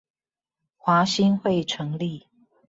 [0.77, 2.25] 華興會成立